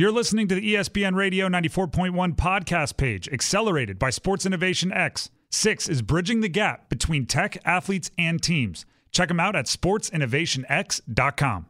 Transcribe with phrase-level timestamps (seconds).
[0.00, 5.28] You're listening to the ESPN Radio 94.1 podcast page, accelerated by Sports Innovation X.
[5.50, 8.86] Six is bridging the gap between tech, athletes, and teams.
[9.12, 11.66] Check them out at sportsinnovationx.com.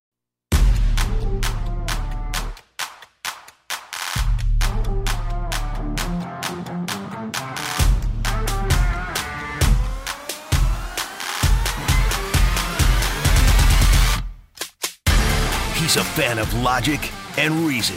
[15.75, 17.97] He's a fan of logic and reason,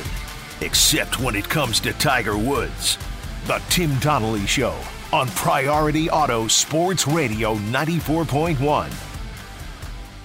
[0.64, 2.98] except when it comes to Tiger Woods.
[3.46, 4.80] The Tim Donnelly Show
[5.12, 8.92] on Priority Auto Sports Radio 94.1.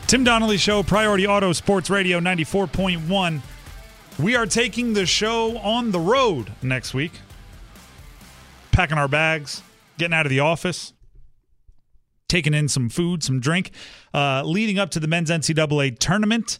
[0.06, 3.41] Tim Donnelly Show, Priority Auto Sports Radio 94.1.
[4.19, 7.12] We are taking the show on the road next week.
[8.73, 9.62] Packing our bags,
[9.98, 10.93] getting out of the office,
[12.29, 13.73] taking in some food, some drink,
[14.15, 16.59] uh, leading up to the men's NCAA tournament.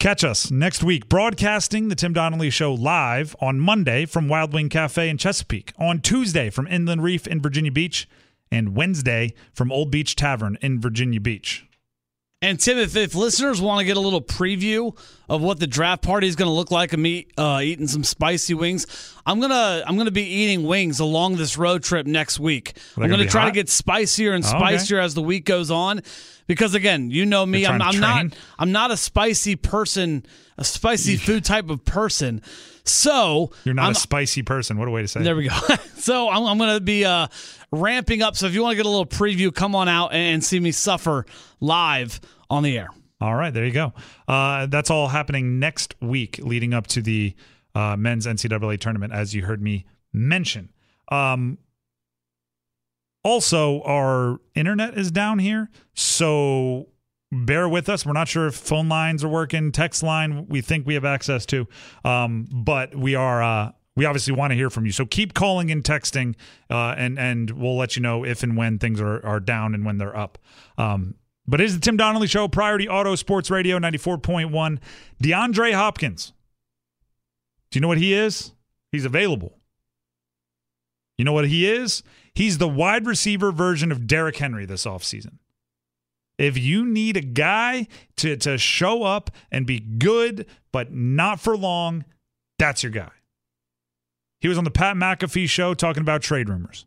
[0.00, 4.68] Catch us next week broadcasting the Tim Donnelly Show live on Monday from Wild Wing
[4.68, 8.08] Cafe in Chesapeake, on Tuesday from Inland Reef in Virginia Beach,
[8.48, 11.67] and Wednesday from Old Beach Tavern in Virginia Beach.
[12.40, 14.96] And Tim, if, if listeners want to get a little preview
[15.28, 18.04] of what the draft party is going to look like, of me uh, eating some
[18.04, 18.86] spicy wings,
[19.26, 22.74] I'm gonna I'm gonna be eating wings along this road trip next week.
[22.96, 23.46] Are I'm gonna gonna try hot?
[23.48, 24.58] to get spicier and Oh, okay.
[24.76, 26.00] spicier as the week goes on,
[26.46, 28.26] because again, you know me, I'm, I'm not?
[28.56, 30.24] I'm not a spicy person,
[30.56, 32.40] a spicy food type of person.
[32.88, 34.78] So You're not I'm, a spicy person.
[34.78, 35.24] What a way to say it.
[35.24, 35.36] there it.
[35.36, 35.56] we go.
[35.96, 37.28] so I'm, I'm going to be uh,
[37.70, 38.36] ramping up.
[38.36, 40.72] So if you want to get a little preview, come on out and see me
[40.72, 41.26] suffer
[41.60, 42.88] live on the air.
[43.20, 43.92] All right, there you go.
[44.28, 47.34] Uh, that's all happening next week, leading up to the
[47.74, 50.70] uh, men's NCAA tournament, as you heard me mention.
[51.10, 51.58] Um,
[53.24, 56.88] also, our internet is down here, so
[57.32, 58.06] bear with us.
[58.06, 61.46] We're not sure if phone lines are working, text line we think we have access
[61.46, 61.66] to,
[62.04, 63.42] um, but we are.
[63.42, 66.36] Uh, we obviously want to hear from you, so keep calling and texting,
[66.70, 69.84] uh, and and we'll let you know if and when things are are down and
[69.84, 70.38] when they're up.
[70.76, 71.16] Um,
[71.48, 74.78] but it is the Tim Donnelly Show, Priority Auto Sports Radio 94.1.
[75.22, 76.34] DeAndre Hopkins.
[77.70, 78.52] Do you know what he is?
[78.92, 79.56] He's available.
[81.16, 82.02] You know what he is?
[82.34, 85.38] He's the wide receiver version of Derrick Henry this offseason.
[86.38, 87.88] If you need a guy
[88.18, 92.04] to, to show up and be good, but not for long,
[92.58, 93.10] that's your guy.
[94.40, 96.86] He was on the Pat McAfee show talking about trade rumors.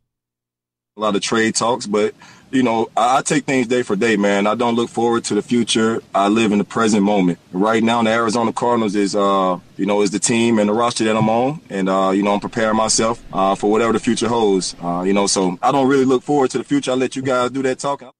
[0.96, 2.16] a lot of trade talks, but
[2.50, 4.48] you know, I, I take things day for day, man.
[4.48, 6.02] I don't look forward to the future.
[6.16, 7.40] I live in the present moment.
[7.52, 11.04] Right now, the Arizona Cardinals is, uh, you know, is the team and the roster
[11.04, 14.30] that I'm on, and uh, you know, I'm preparing myself uh, for whatever the future
[14.30, 14.78] holds.
[14.82, 16.92] Uh, you know, so I don't really look forward to the future.
[16.92, 18.12] I let you guys do that talking.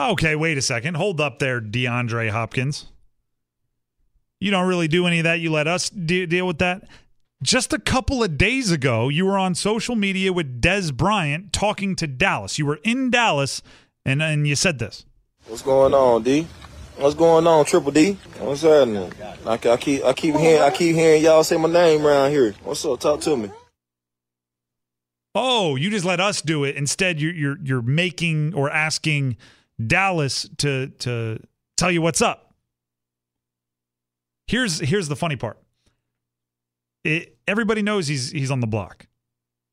[0.00, 0.96] Okay, wait a second.
[0.96, 2.86] Hold up there, DeAndre Hopkins.
[4.40, 5.40] You don't really do any of that.
[5.40, 6.88] You let us de- deal with that.
[7.42, 11.94] Just a couple of days ago, you were on social media with Dez Bryant talking
[11.96, 12.58] to Dallas.
[12.58, 13.62] You were in Dallas,
[14.04, 15.04] and, and you said this.
[15.46, 16.46] What's going on, D?
[16.96, 18.12] What's going on, Triple D?
[18.38, 19.12] What's happening?
[19.46, 22.54] I, I keep I keep hearing I keep hearing y'all say my name around here.
[22.62, 23.00] What's up?
[23.00, 23.50] Talk to me.
[25.34, 26.76] Oh, you just let us do it.
[26.76, 29.36] Instead, you're you're you're making or asking
[29.84, 31.40] Dallas to to
[31.76, 32.54] tell you what's up.
[34.46, 35.58] Here's here's the funny part.
[37.02, 39.06] It, everybody knows he's he's on the block.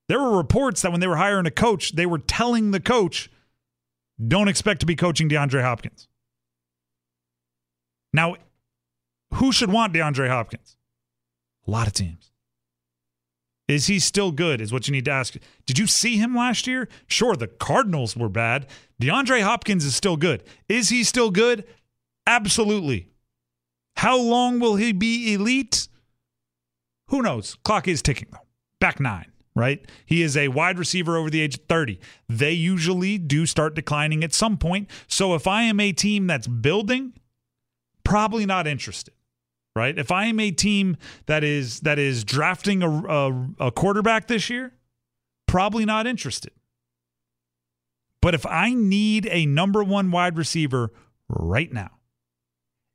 [0.08, 3.30] There were reports that when they were hiring a coach, they were telling the coach,
[4.26, 6.08] "Don't expect to be coaching DeAndre Hopkins."
[8.14, 8.36] Now,
[9.36, 10.76] who should want DeAndre Hopkins?
[11.68, 12.31] A lot of teams.
[13.72, 14.60] Is he still good?
[14.60, 15.36] Is what you need to ask.
[15.66, 16.90] Did you see him last year?
[17.08, 18.68] Sure, the Cardinals were bad.
[19.02, 20.44] DeAndre Hopkins is still good.
[20.68, 21.64] Is he still good?
[22.28, 23.08] Absolutely.
[23.96, 25.88] How long will he be elite?
[27.08, 27.56] Who knows?
[27.64, 28.46] Clock is ticking, though.
[28.82, 29.86] Back nine, right?
[30.06, 31.98] He is a wide receiver over the age of 30.
[32.28, 34.90] They usually do start declining at some point.
[35.08, 37.14] So if I am a team that's building,
[38.04, 39.14] probably not interested
[39.76, 39.98] right?
[39.98, 44.50] If I am a team that is that is drafting a, a, a quarterback this
[44.50, 44.74] year,
[45.48, 46.52] probably not interested.
[48.22, 50.92] But if I need a number one wide receiver
[51.28, 51.90] right now,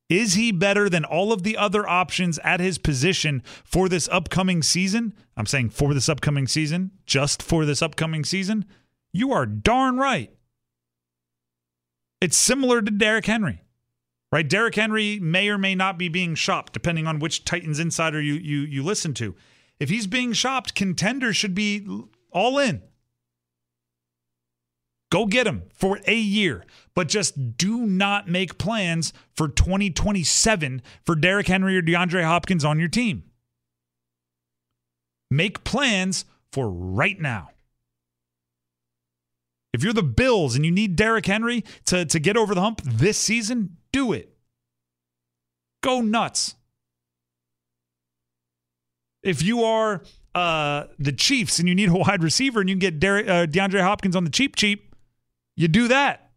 [0.09, 4.63] is he better than all of the other options at his position for this upcoming
[4.63, 5.13] season?
[5.35, 8.65] I'm saying for this upcoming season, just for this upcoming season.
[9.11, 10.31] You are darn right.
[12.21, 13.61] It's similar to Derrick Henry
[14.31, 14.47] right?
[14.47, 18.33] Derrick Henry may or may not be being shopped, depending on which Titans insider you
[18.33, 19.35] you you listen to.
[19.79, 21.87] If he's being shopped, contenders should be
[22.31, 22.81] all in.
[25.09, 31.15] Go get him for a year, but just do not make plans for 2027 for
[31.15, 33.23] Derrick Henry or DeAndre Hopkins on your team.
[35.31, 37.49] Make plans for right now.
[39.73, 42.81] If you're the Bills and you need Derrick Henry to, to get over the hump
[42.83, 44.29] this season, do it.
[45.81, 46.55] Go nuts.
[49.23, 50.03] If you are
[50.35, 53.47] uh, the Chiefs and you need a wide receiver and you can get Derek, uh,
[53.47, 54.95] DeAndre Hopkins on the cheap, cheap,
[55.55, 56.29] you do that.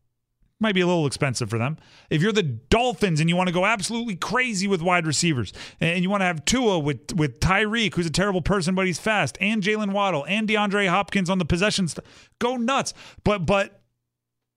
[0.62, 1.76] Might be a little expensive for them.
[2.08, 6.02] If you're the Dolphins and you want to go absolutely crazy with wide receivers, and
[6.02, 9.38] you want to have Tua with with Tyreek, who's a terrible person but he's fast,
[9.40, 11.98] and Jalen Waddle and DeAndre Hopkins on the possessions,
[12.40, 12.92] go nuts.
[13.24, 13.80] But but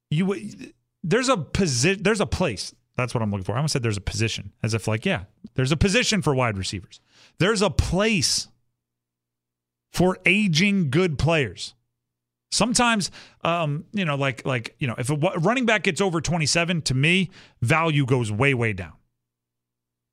[0.10, 0.74] you
[1.04, 2.74] there's a position there's a place.
[2.96, 3.54] That's what I'm looking for.
[3.54, 5.24] I almost said there's a position, as if like yeah,
[5.56, 7.00] there's a position for wide receivers.
[7.40, 8.48] There's a place
[9.92, 11.74] for aging good players.
[12.52, 13.10] Sometimes,
[13.44, 16.94] um, you know, like like you know, if a running back gets over 27, to
[16.94, 17.32] me,
[17.62, 18.94] value goes way way down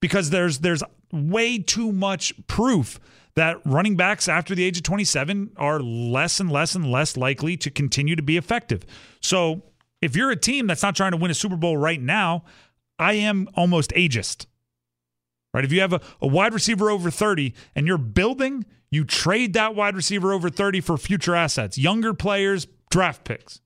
[0.00, 2.98] because there's there's way too much proof
[3.34, 7.56] that running backs after the age of 27 are less and less and less likely
[7.56, 8.84] to continue to be effective.
[9.20, 9.62] So
[10.02, 12.44] if you're a team that's not trying to win a Super Bowl right now,
[13.00, 14.46] I am almost ageist.
[15.54, 15.64] Right?
[15.64, 19.74] If you have a, a wide receiver over 30 and you're building, you trade that
[19.74, 23.60] wide receiver over 30 for future assets, younger players, draft picks.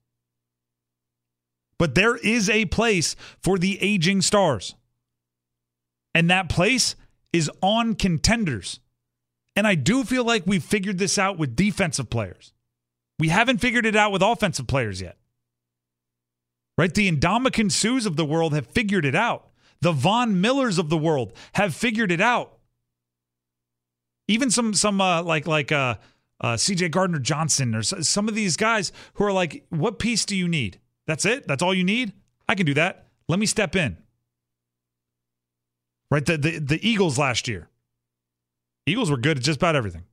[1.79, 4.77] But there is a place for the aging stars.
[6.15, 6.95] And that place
[7.33, 8.79] is on contenders.
[9.57, 12.53] And I do feel like we've figured this out with defensive players.
[13.19, 15.19] We haven't figured it out with offensive players yet.
[16.77, 16.93] Right?
[16.93, 19.49] The Ndamukong Suhs of the world have figured it out.
[19.81, 22.59] The Von Millers of the world have figured it out.
[24.27, 25.97] Even some some uh, like like uh,
[26.41, 26.89] uh, C.J.
[26.89, 30.81] Gardner Johnson or some of these guys who are like, what piece do you need?
[31.07, 31.47] That's it.
[31.47, 32.13] That's all you need.
[32.49, 33.07] I can do that.
[33.29, 33.99] Let me step in.
[36.11, 36.25] Right.
[36.25, 37.69] The the, the Eagles last year.
[38.87, 40.05] Eagles were good at just about everything.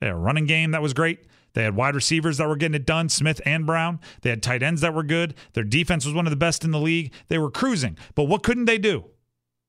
[0.00, 1.24] They had a running game that was great.
[1.54, 4.00] They had wide receivers that were getting it done, Smith and Brown.
[4.22, 5.34] They had tight ends that were good.
[5.54, 7.12] Their defense was one of the best in the league.
[7.28, 7.96] They were cruising.
[8.14, 9.04] But what couldn't they do?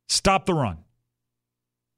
[0.08, 0.80] Stop the run.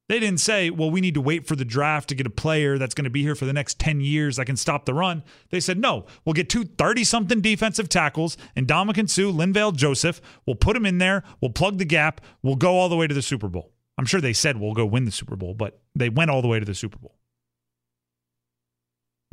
[0.10, 2.78] They didn't say, well, we need to wait for the draft to get a player
[2.78, 5.24] that's going to be here for the next 10 years that can stop the run.
[5.50, 10.22] They said, no, we'll get two 30 something defensive tackles and Ndamukong Suh, Linval Joseph.
[10.46, 11.24] We'll put them in there.
[11.42, 12.20] We'll plug the gap.
[12.42, 13.72] We'll go all the way to the Super Bowl.
[13.98, 16.48] I'm sure they said we'll go win the Super Bowl, but they went all the
[16.48, 17.16] way to the Super Bowl.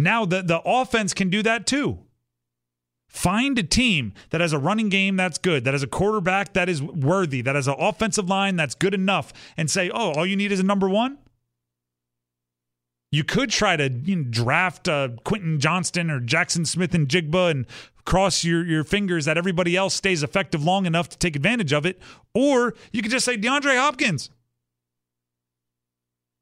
[0.00, 1.98] Now the, the offense can do that too.
[3.08, 6.68] Find a team that has a running game that's good, that has a quarterback that
[6.68, 10.36] is worthy, that has an offensive line that's good enough, and say, oh, all you
[10.36, 11.18] need is a number one.
[13.12, 17.66] You could try to you know, draft uh, Quentin Johnston or Jaxon Smith-Njigba and
[18.04, 21.84] cross your, your fingers that everybody else stays effective long enough to take advantage of
[21.84, 22.00] it.
[22.32, 24.30] Or you could just say DeAndre Hopkins.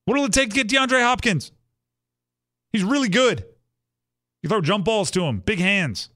[0.05, 1.51] What will it take to get DeAndre Hopkins?
[2.73, 3.45] He's really good.
[4.43, 6.11] You throw jump balls to him, big hands.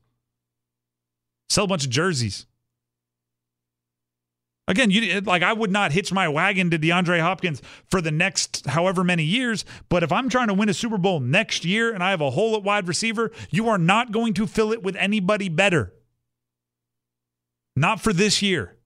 [1.49, 2.47] Sell a bunch of jerseys.
[4.69, 7.61] Again, you like I would not hitch my wagon to DeAndre Hopkins
[7.91, 11.19] for the next however many years, but if I'm trying to win a Super Bowl
[11.19, 14.47] next year and I have a hole at wide receiver, you are not going to
[14.47, 15.93] fill it with anybody better.
[17.75, 18.77] Not for this year.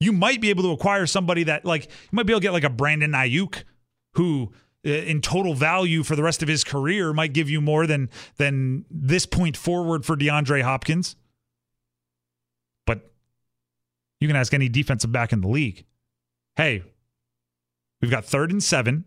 [0.00, 2.52] You might be able to acquire somebody that like you might be able to get
[2.52, 3.62] like a Brandon Aiyuk
[4.14, 4.52] who
[4.86, 8.10] Uh, in total value for the rest of his career might give you more than
[8.36, 11.16] than this point forward for DeAndre Hopkins.
[12.86, 13.10] But
[14.20, 15.84] you can ask any defensive back in the league.
[16.56, 16.82] Hey,
[18.02, 19.04] we've got third and seven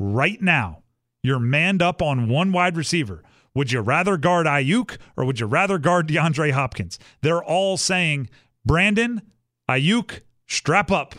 [0.00, 0.82] right now.
[1.22, 3.22] You're manned up on one wide receiver.
[3.54, 6.98] Would you rather guard Aiyuk or would you rather guard DeAndre Hopkins?
[7.22, 8.28] They're all saying,
[8.66, 9.22] Brandon,
[9.70, 11.14] Aiyuk, strap up.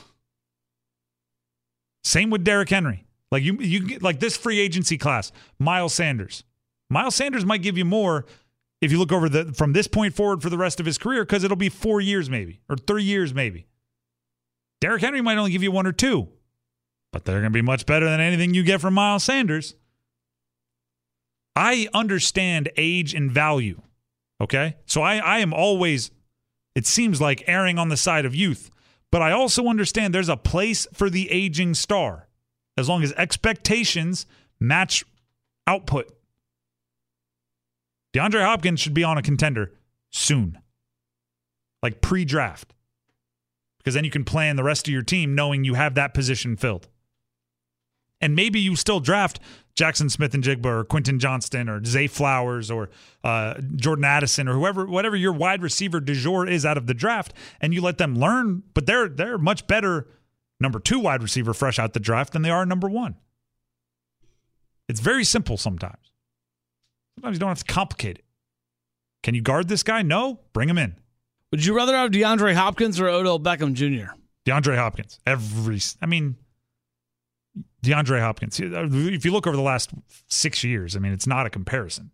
[2.03, 3.04] Same with Derrick Henry.
[3.35, 6.45] Like you, you like this free agency class, Miles Sanders.
[6.89, 8.25] Miles Sanders might give you more
[8.79, 11.25] if you look over the from this point forward for the rest of his career,
[11.25, 13.67] because it'll be four years maybe or three years maybe.
[14.79, 16.29] Derrick Henry might only give you one or two,
[17.11, 19.75] but they're going to be much better than anything you get from Miles Sanders.
[21.57, 23.81] I understand age and value.
[24.39, 24.77] Okay.
[24.85, 26.09] So I, I am always,
[26.73, 28.69] it seems like, erring on the side of youth.
[29.11, 32.24] But I also understand there's a place for the aging star
[32.77, 34.25] as long as expectations
[34.59, 35.03] match
[35.67, 36.11] output.
[38.13, 39.73] DeAndre Hopkins should be on a contender
[40.11, 40.59] soon,
[41.83, 42.73] like pre draft,
[43.77, 46.55] because then you can plan the rest of your team knowing you have that position
[46.55, 46.87] filled.
[48.21, 49.41] And maybe you still draft
[49.75, 52.89] Jaxon Smith-Njigba or Quentin Johnston or Zay Flowers or
[53.25, 56.93] uh, Jordan Addison or whoever, whatever your wide receiver du jour is out of the
[56.93, 58.63] draft, and you let them learn.
[58.73, 60.07] But they're they're much better
[60.59, 63.15] number two wide receiver fresh out the draft than they are number one.
[64.87, 66.11] It's very simple sometimes.
[67.15, 68.25] Sometimes you don't have to complicate it.
[69.23, 70.01] Can you guard this guy?
[70.01, 70.41] No.
[70.53, 70.95] Bring him in.
[71.51, 74.11] Would you rather have DeAndre Hopkins or Odell Beckham Jr.?
[74.45, 75.19] DeAndre Hopkins.
[75.25, 76.35] Every, I mean,
[77.83, 78.59] DeAndre Hopkins.
[78.59, 79.91] If you look over the last
[80.27, 82.11] six years, I mean, it's not a comparison.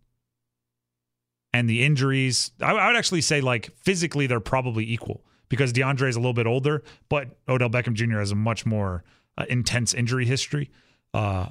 [1.52, 5.22] And the injuries, I, would actually say, like, physically, they're probably equal
[5.52, 8.20] because DeAndre is a little bit older, but Odell Beckham Jr.
[8.20, 9.04] has a much more
[9.36, 10.70] uh, intense injury history.
[11.12, 11.50] Uh,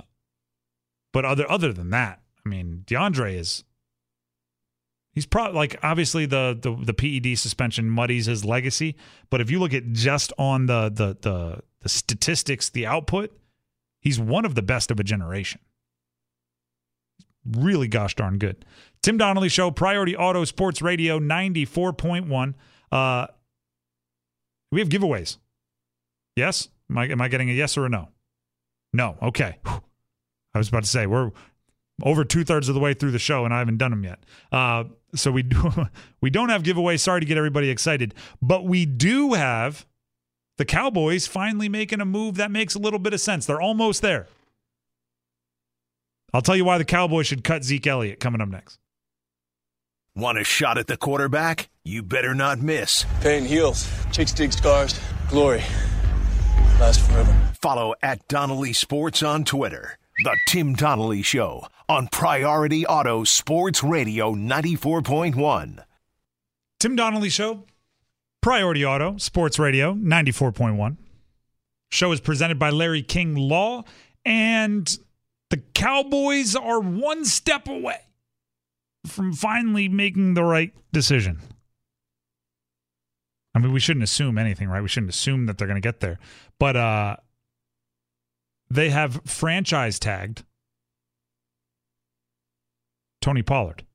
[1.14, 3.64] but other other than that, I mean, DeAndre is
[5.12, 8.96] he's probably like obviously the, the the PED suspension muddies his legacy,
[9.30, 13.38] but if you look at just on the the the the statistics, the output,
[14.00, 15.62] he's one of the best of a generation.
[17.46, 18.66] Really gosh darn good.
[19.04, 22.56] Tim Donnelly Show, Priority Auto Sports Radio 94.1.
[22.92, 23.28] Uh
[24.72, 25.38] we have giveaways.
[26.36, 26.70] Yes?
[26.90, 28.10] Am I am I getting a yes or a no?
[28.94, 29.18] No.
[29.22, 29.60] Okay.
[29.66, 31.32] I was about to say we're
[32.04, 34.20] over two thirds of the way through the show, and I haven't done them yet.
[34.52, 34.86] Uh,
[35.16, 35.72] so we do
[36.22, 37.00] we don't have giveaways.
[37.00, 39.86] Sorry to get everybody excited, but we do have
[40.58, 43.46] the Cowboys finally making a move that makes a little bit of sense.
[43.46, 44.28] They're almost there.
[46.34, 48.80] I'll tell you why the Cowboys should cut Zeke Elliott coming up next.
[50.14, 51.70] Want a shot at the quarterback?
[51.86, 53.06] You better not miss.
[53.22, 55.00] Pain heals, chicks dig scars,
[55.30, 55.64] glory
[56.82, 57.34] lasts forever.
[57.62, 59.98] Follow at Donnelly Sports on Twitter.
[60.26, 65.84] The Tim Donnelly Show on Priority Auto Sports Radio 94.1.
[66.80, 67.66] Tim Donnelly Show,
[68.42, 70.98] Priority Auto Sports Radio 94.1.
[71.90, 73.84] Show is presented by Larry King Law,
[74.26, 74.98] and
[75.50, 78.02] the Cowboys are one step away
[79.06, 81.40] from finally making the right decision.
[83.54, 84.82] I mean, we shouldn't assume anything, right?
[84.82, 86.20] We shouldn't assume that they're going to get there.
[86.60, 87.16] But uh,
[88.70, 90.44] they have franchise tagged
[93.22, 93.86] Tony Pollard.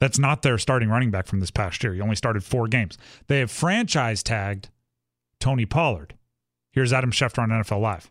[0.00, 1.92] That's not their starting running back from this past year.
[1.92, 2.96] He only started four games.
[3.26, 4.70] They have franchise tagged
[5.38, 6.14] Tony Pollard.
[6.72, 8.10] Here's Adam Schefter on NFL Live.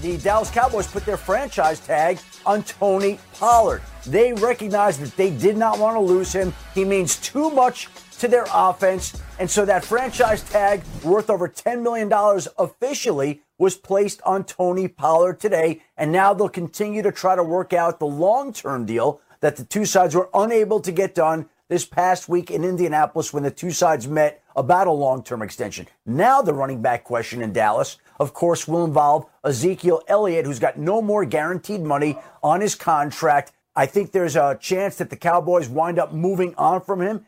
[0.00, 3.80] The Dallas Cowboys put their franchise tag on Tony Pollard.
[4.06, 6.52] They recognize that they did not want to lose him.
[6.74, 9.18] He means too much to their offense.
[9.38, 12.12] And so that franchise tag, worth over $10 million
[12.58, 15.82] officially, was placed on Tony Pollard today.
[15.96, 19.64] And now they'll continue to try to work out the long term deal that the
[19.64, 23.70] two sides were unable to get done this past week in Indianapolis when the two
[23.70, 25.86] sides met about a long term extension.
[26.04, 30.78] Now, the running back question in Dallas, of course, will involve Ezekiel Elliott, who's got
[30.78, 33.52] no more guaranteed money on his contract.
[33.76, 37.26] I think there's a chance that the Cowboys wind up moving on from him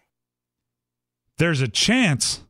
[1.38, 2.42] there's a chance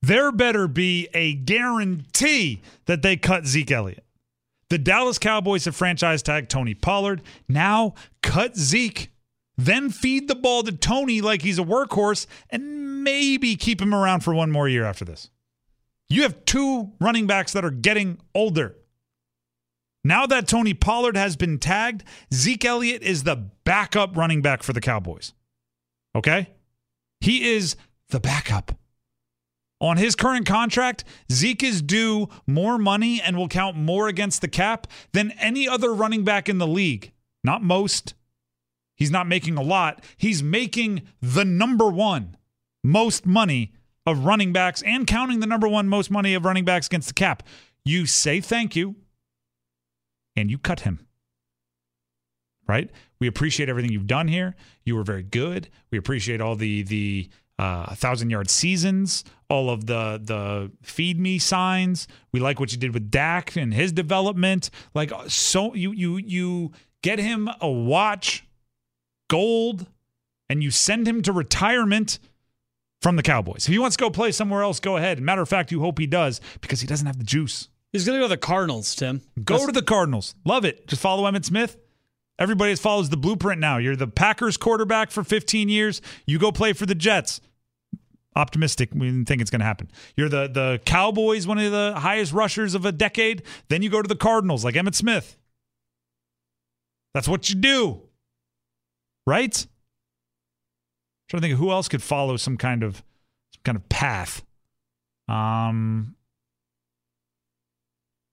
[0.00, 4.04] there better be a guarantee that they cut Zeke Elliott.
[4.70, 7.22] The Dallas Cowboys have franchise tagged Tony Pollard.
[7.48, 9.10] Now cut Zeke,
[9.56, 14.20] then feed the ball to Tony like he's a workhorse, and maybe keep him around
[14.20, 15.30] for one more year after this.
[16.08, 18.76] You have two running backs that are getting older.
[20.04, 24.72] Now that Tony Pollard has been tagged, Zeke Elliott is the backup running back for
[24.72, 25.34] the Cowboys.
[26.14, 26.48] Okay?
[27.20, 27.76] He is
[28.08, 28.72] the backup.
[29.80, 34.48] On his current contract, Zeke is due more money and will count more against the
[34.48, 37.12] cap than any other running back in the league.
[37.44, 38.14] Not most.
[38.96, 40.02] He's not making a lot.
[40.16, 42.36] He's making the number one
[42.82, 43.72] most money
[44.08, 47.14] of running backs and counting the number one most money of running backs against the
[47.14, 47.42] cap.
[47.84, 48.96] You say thank you
[50.34, 51.06] and you cut him.
[52.66, 52.90] Right?
[53.20, 54.54] We appreciate everything you've done here.
[54.84, 55.68] You were very good.
[55.90, 61.38] We appreciate all the the uh, thousand yard seasons, all of the the feed me
[61.38, 62.06] signs.
[62.30, 64.70] We like what you did with Dak and his development.
[64.94, 66.72] Like so, you you you
[67.02, 68.46] get him a watch,
[69.28, 69.86] gold,
[70.48, 72.18] and you send him to retirement
[73.02, 73.66] from the Cowboys.
[73.66, 75.20] If he wants to go play somewhere else, go ahead.
[75.20, 77.68] Matter of fact, you hope he does because he doesn't have the juice.
[77.92, 79.22] He's going to go to the Cardinals, Tim.
[79.44, 80.34] Go That's- to the Cardinals.
[80.44, 80.86] Love it.
[80.88, 81.76] Just follow Emmitt Smith.
[82.38, 83.78] Everybody follows the blueprint now.
[83.78, 86.00] You're the Packers quarterback for 15 years.
[86.26, 87.40] You go play for the Jets.
[88.36, 88.90] Optimistic.
[88.94, 89.90] We didn't think it's going to happen.
[90.16, 93.42] You're the the Cowboys, one of the highest rushers of a decade.
[93.68, 95.36] Then you go to the Cardinals, like Emmitt Smith.
[97.14, 98.02] That's what you do,
[99.26, 99.66] right?
[101.28, 102.96] Trying to think of who else could follow some kind of
[103.52, 104.42] some kind of path.
[105.28, 106.16] Um,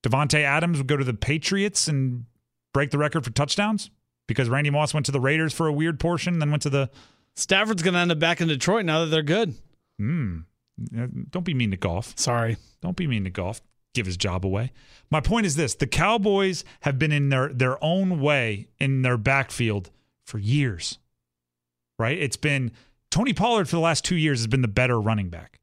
[0.02, 2.24] Davante Adams would go to the Patriots and
[2.72, 3.90] break the record for touchdowns
[4.26, 6.90] because Randy Moss went to the Raiders for a weird portion, then went to the.
[7.34, 9.54] Stafford's going to end up back in Detroit now that they're good.
[9.98, 10.40] Hmm.
[11.30, 12.14] Don't be mean to golf.
[12.16, 12.56] Sorry.
[12.82, 13.60] Don't be mean to golf.
[13.94, 14.72] Give his job away.
[15.10, 19.16] My point is this the Cowboys have been in their, their own way in their
[19.16, 19.90] backfield
[20.24, 20.98] for years,
[21.98, 22.18] right?
[22.18, 22.72] It's been
[23.10, 25.60] Tony Pollard for the last two years has been the better running back,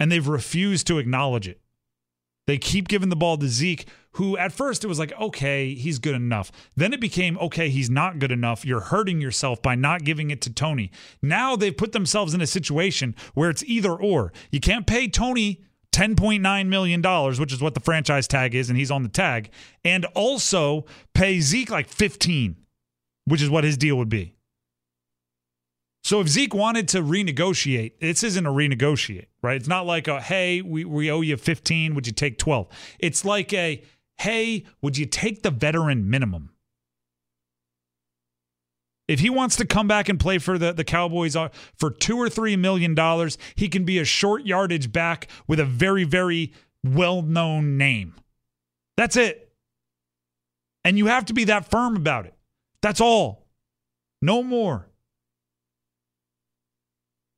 [0.00, 1.60] and they've refused to acknowledge it.
[2.46, 5.98] They keep giving the ball to Zeke, who at first it was like, okay, he's
[5.98, 6.52] good enough.
[6.76, 8.64] Then it became, okay, he's not good enough.
[8.64, 10.92] You're hurting yourself by not giving it to Tony.
[11.20, 14.32] Now they've put themselves in a situation where it's either or.
[14.52, 17.02] You can't pay Tony $10.9 million,
[17.40, 19.50] which is what the franchise tag is, and he's on the tag,
[19.84, 22.56] and also pay Zeke like 15,
[23.24, 24.35] which is what his deal would be.
[26.06, 29.56] So if Zeke wanted to renegotiate, this isn't a renegotiate, right?
[29.56, 32.68] It's not like a hey, we, we owe you 15, would you take 12?
[33.00, 33.82] It's like a
[34.18, 36.50] hey, would you take the veteran minimum?
[39.08, 42.16] If he wants to come back and play for the, the Cowboys uh, for two
[42.16, 46.52] or three million dollars, he can be a short yardage back with a very, very
[46.84, 48.14] well known name.
[48.96, 49.52] That's it.
[50.84, 52.34] And you have to be that firm about it.
[52.80, 53.48] That's all.
[54.22, 54.88] No more.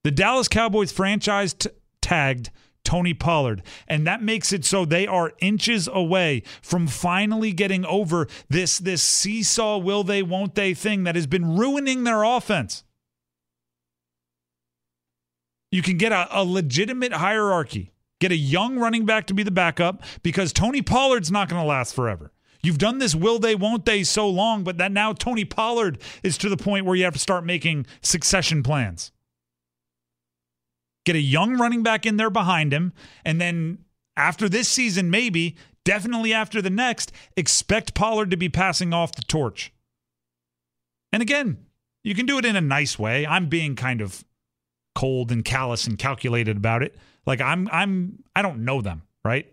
[0.04, 2.50] The Dallas Cowboys franchise t- tagged
[2.88, 3.62] Tony Pollard.
[3.86, 9.02] And that makes it so they are inches away from finally getting over this, this
[9.02, 12.84] seesaw will they, won't they thing that has been ruining their offense.
[15.70, 19.50] You can get a, a legitimate hierarchy, get a young running back to be the
[19.50, 22.32] backup because Tony Pollard's not going to last forever.
[22.62, 26.38] You've done this will they, won't they so long, but that now Tony Pollard is
[26.38, 29.12] to the point where you have to start making succession plans
[31.08, 32.92] get a young running back in there behind him,
[33.24, 33.78] and then
[34.14, 39.22] after this season, maybe, definitely after the next, expect Pollard to be passing off the
[39.22, 39.72] torch.
[41.10, 41.64] And again,
[42.04, 43.26] you can do it in a nice way.
[43.26, 44.22] I'm being kind of
[44.94, 46.94] cold and callous and calculated about it.
[47.24, 49.50] Like I'm I'm I don't know them, right?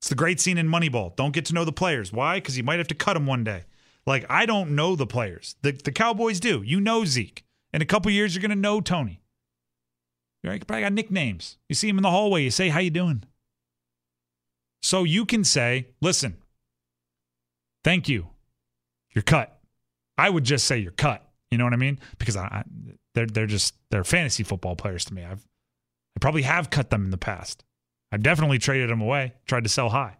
[0.00, 1.16] It's the great scene in Moneyball.
[1.16, 2.12] Don't get to know the players.
[2.12, 2.38] Why?
[2.38, 3.64] Because you might have to cut them one day.
[4.06, 5.56] Like I don't know the players.
[5.62, 6.62] The the Cowboys do.
[6.62, 7.44] You know Zeke.
[7.72, 9.20] In a couple years, you're gonna know Tony.
[10.42, 11.58] You probably got nicknames.
[11.68, 12.44] You see him in the hallway.
[12.44, 13.24] You say, "How you doing?"
[14.82, 16.38] So you can say, "Listen,
[17.84, 18.28] thank you.
[19.14, 19.58] You're cut."
[20.16, 21.26] I would just say you're cut.
[21.50, 21.98] You know what I mean?
[22.18, 22.64] Because I, I,
[23.14, 25.24] they're they're just they're fantasy football players to me.
[25.24, 25.44] I've
[26.16, 27.64] I probably have cut them in the past.
[28.12, 29.34] I've definitely traded them away.
[29.46, 30.16] Tried to sell high.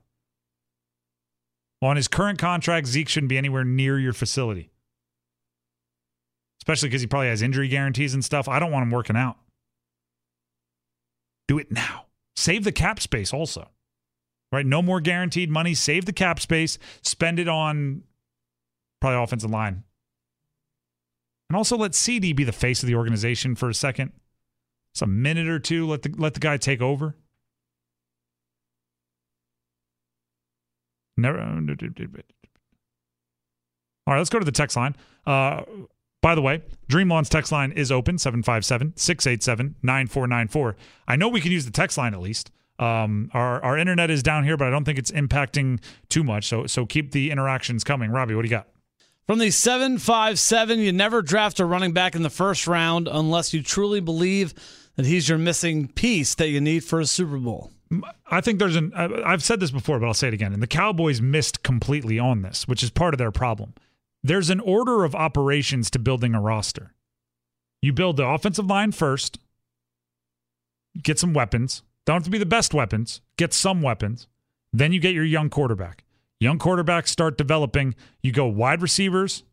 [1.80, 4.70] Well, On his current contract, Zeke shouldn't be anywhere near your facility,
[6.60, 8.48] especially because he probably has injury guarantees and stuff.
[8.48, 9.38] I don't want him working out.
[11.50, 12.06] Do it now.
[12.36, 13.70] Save the cap space also.
[14.52, 14.64] Right?
[14.64, 15.74] No more guaranteed money.
[15.74, 16.78] Save the cap space.
[17.02, 18.04] Spend it on
[19.00, 19.82] probably offensive line.
[21.48, 24.12] And also let CD be the face of the organization for a second.
[24.94, 25.88] It's a minute or two.
[25.88, 27.16] Let the let the guy take over.
[31.16, 31.40] Never.
[31.40, 31.50] All
[34.06, 34.94] right, let's go to the text line.
[35.26, 35.62] Uh,
[36.22, 40.76] by the way, Dreamlawn's text line is open 757 687 9494.
[41.08, 42.50] I know we can use the text line at least.
[42.78, 46.46] Um, our, our internet is down here, but I don't think it's impacting too much.
[46.46, 48.10] So, so keep the interactions coming.
[48.10, 48.68] Robbie, what do you got?
[49.26, 53.62] From the 757, you never draft a running back in the first round unless you
[53.62, 54.54] truly believe
[54.96, 57.70] that he's your missing piece that you need for a Super Bowl.
[58.30, 60.52] I think there's an, I've said this before, but I'll say it again.
[60.52, 63.74] And the Cowboys missed completely on this, which is part of their problem
[64.22, 66.92] there's an order of operations to building a roster.
[67.82, 69.38] You build the offensive line first,
[71.02, 71.82] get some weapons.
[72.06, 74.26] Don't have to be the best weapons, get some weapons.
[74.72, 76.04] Then you get your young quarterback.
[76.38, 77.94] Young quarterbacks start developing.
[78.22, 79.44] You go wide receivers.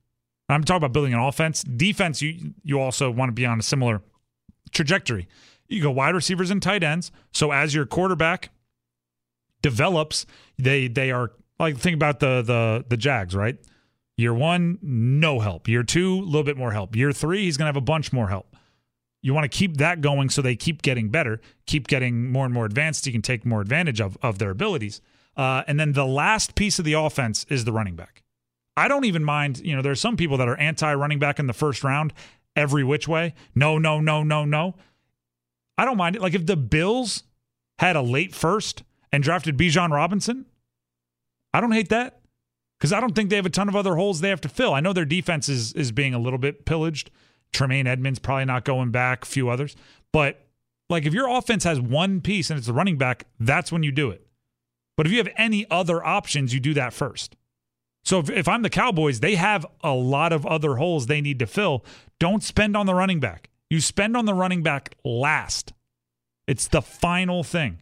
[0.49, 1.63] I'm talking about building an offense.
[1.63, 4.01] Defense, you you also want to be on a similar
[4.71, 5.27] trajectory.
[5.67, 7.11] You go wide receivers and tight ends.
[7.33, 8.51] So as your quarterback
[9.61, 10.25] develops,
[10.57, 13.57] they they are like think about the the the Jags, right?
[14.17, 15.67] Year one, no help.
[15.67, 16.95] Year two, a little bit more help.
[16.95, 18.55] Year three, he's going to have a bunch more help.
[19.21, 22.53] You want to keep that going so they keep getting better, keep getting more and
[22.53, 23.05] more advanced.
[23.05, 25.01] You can take more advantage of, of their abilities.
[25.35, 28.23] Uh, and then the last piece of the offense is the running back.
[28.75, 31.45] I don't even mind, you know, there's some people that are anti running back in
[31.45, 32.13] the first round
[32.55, 33.35] every which way.
[33.53, 34.75] No, no, no, no, no.
[35.77, 36.21] I don't mind it.
[36.21, 37.23] Like if the Bills
[37.77, 40.45] had a late first and drafted Bijan Robinson,
[41.53, 42.19] I don't hate that
[42.79, 44.73] because I don't think they have a ton of other holes they have to fill.
[44.73, 47.11] I know their defense is is being a little bit pillaged.
[47.53, 49.75] Tremaine Edmunds probably not going back, a few others.
[50.11, 50.45] But
[50.89, 53.91] like if your offense has one piece and it's the running back, that's when you
[53.91, 54.27] do it.
[54.95, 57.35] But if you have any other options, you do that first.
[58.03, 61.39] So if, if I'm the Cowboys, they have a lot of other holes they need
[61.39, 61.85] to fill.
[62.19, 63.49] Don't spend on the running back.
[63.69, 65.73] You spend on the running back last.
[66.47, 67.81] It's the final thing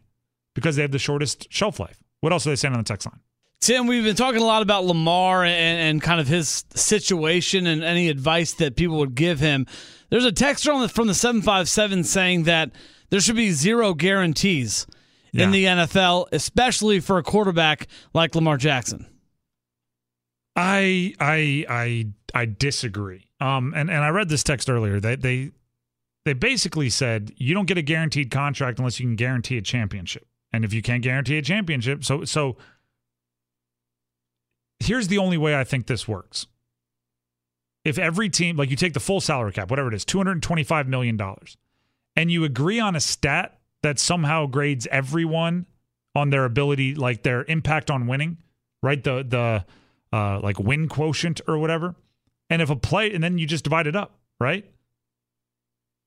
[0.54, 2.02] because they have the shortest shelf life.
[2.20, 3.20] What else are they saying on the text line?
[3.60, 7.82] Tim, we've been talking a lot about Lamar and, and kind of his situation and
[7.82, 9.66] any advice that people would give him.
[10.10, 12.70] There's a texter on the, from the 757 saying that
[13.10, 14.86] there should be zero guarantees
[15.32, 15.44] Yeah.
[15.44, 19.06] in the NFL, especially for a quarterback like Lamar Jackson.
[20.54, 23.28] I I I I disagree.
[23.40, 25.00] Um, and and I read this text earlier.
[25.00, 25.50] They they
[26.24, 30.26] they basically said you don't get a guaranteed contract unless you can guarantee a championship.
[30.54, 32.56] And if you can't guarantee a championship, so so
[34.86, 36.46] here's the only way I think this works.
[37.84, 40.42] If every team, like you take the full salary cap, whatever it is, two hundred
[40.42, 41.56] twenty-five million dollars,
[42.16, 45.66] and you agree on a stat that somehow grades everyone
[46.14, 48.38] on their ability, like their impact on winning,
[48.82, 49.02] right?
[49.02, 49.64] The the
[50.16, 51.94] uh, like win quotient or whatever.
[52.48, 54.64] And if a play, and then you just divide it up, right?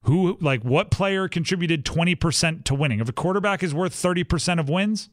[0.03, 3.01] Who, like, what player contributed 20% to winning?
[3.01, 5.09] If a quarterback is worth 30% of wins,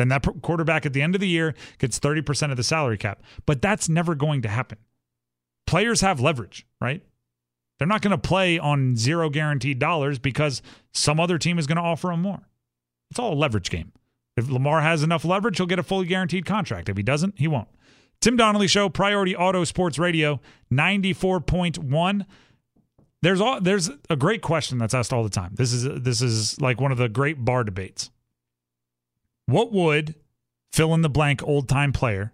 [0.00, 3.22] then that quarterback at the end of the year gets 30% of the salary cap.
[3.46, 4.78] But that's never going to happen.
[5.66, 7.02] Players have leverage, right?
[7.78, 11.76] They're not going to play on zero guaranteed dollars because some other team is going
[11.76, 12.48] to offer them more.
[13.10, 13.92] It's all a leverage game.
[14.36, 16.88] If Lamar has enough leverage, he'll get a fully guaranteed contract.
[16.88, 17.68] If he doesn't, he won't.
[18.20, 20.40] Tim Donnelly Show, Priority Auto Sports Radio,
[20.72, 22.26] 94.1.
[23.22, 25.54] There's all there's a great question that's asked all the time.
[25.54, 28.10] This is this is like one of the great bar debates.
[29.50, 30.14] What would
[30.72, 32.32] fill in the blank old time player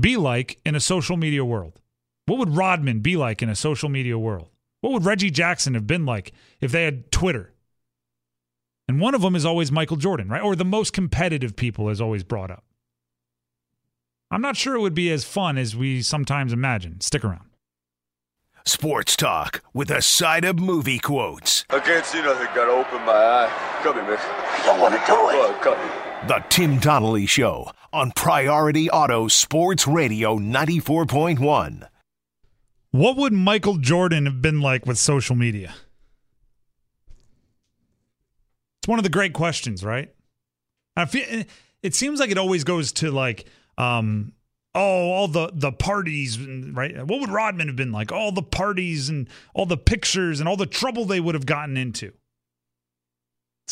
[0.00, 1.78] be like in a social media world?
[2.24, 4.48] What would Rodman be like in a social media world?
[4.80, 7.52] What would Reggie Jackson have been like if they had Twitter?
[8.88, 10.42] And one of them is always Michael Jordan, right?
[10.42, 12.64] Or the most competitive people is always brought up.
[14.30, 17.00] I'm not sure it would be as fun as we sometimes imagine.
[17.00, 17.50] Stick around.
[18.66, 21.64] Sports Talk with a side of movie quotes.
[21.70, 22.48] I can't see nothing.
[22.52, 23.80] Gotta open my eye.
[23.84, 24.18] Come here, man.
[24.18, 25.62] I want to do it.
[25.62, 26.26] Come here.
[26.26, 31.88] The Tim Donnelly Show on Priority Auto Sports Radio 94.1.
[32.90, 35.72] What would Michael Jordan have been like with social media?
[38.80, 40.12] It's one of the great questions, right?
[40.96, 41.44] I feel
[41.84, 43.46] it seems like it always goes to like,
[43.78, 44.32] um,
[44.76, 47.04] oh, all the the parties, right?
[47.04, 48.12] What would Rodman have been like?
[48.12, 51.76] All the parties and all the pictures and all the trouble they would have gotten
[51.76, 52.12] into.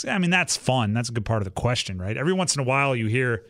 [0.09, 0.93] I mean, that's fun.
[0.95, 2.17] That's a good part of the question, right?
[2.17, 3.45] Every once in a while, you hear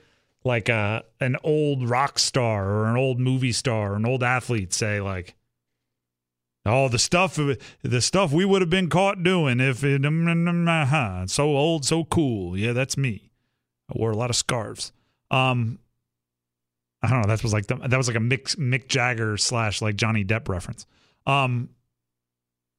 [0.44, 4.74] like uh, an old rock star or an old movie star or an old athlete
[4.74, 5.36] say like,
[6.66, 7.36] "Oh, the stuff,
[7.82, 12.58] the stuff we would have been caught doing if it, uh-huh, so old, so cool."
[12.58, 13.30] Yeah, that's me.
[13.88, 14.92] I wore a lot of scarves.
[15.30, 15.78] Um,
[17.04, 17.28] I don't know.
[17.28, 20.48] That was like the, that was like a Mick Mick Jagger slash like Johnny Depp
[20.48, 20.86] reference.
[21.26, 21.68] Um,